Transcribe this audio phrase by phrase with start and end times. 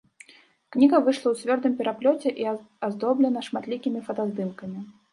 [0.75, 2.51] Кніга выйшла ў цвёрдым пераплёце і
[2.87, 4.79] аздоблена шматлікімі фотаздымкамі.